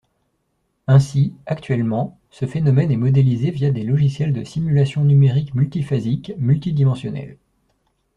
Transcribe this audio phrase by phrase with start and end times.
[0.87, 7.37] Ainsi, actuellement, ce phénomène est modélisé via des logiciels de simulation numérique multiphasique, multidimensionnelle.